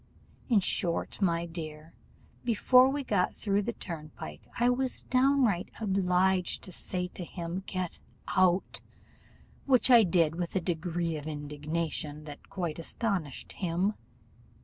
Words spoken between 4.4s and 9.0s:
gate, I was downright obliged to say to him, 'Get out!'